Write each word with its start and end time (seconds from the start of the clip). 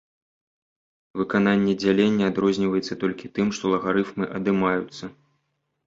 Выкананне 1.21 1.75
дзялення 1.85 2.25
адрозніваецца 2.31 2.93
толькі 3.07 3.33
тым, 3.39 3.47
што 3.61 3.79
лагарыфмы 3.79 4.25
адымаюцца. 4.41 5.17